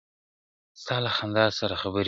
[0.81, 1.99] ستـا له خندا سره خبري كـوم~